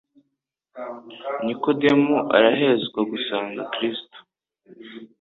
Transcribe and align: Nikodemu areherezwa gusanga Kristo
Nikodemu 1.45 2.15
areherezwa 2.35 2.99
gusanga 3.11 3.61
Kristo 3.73 4.17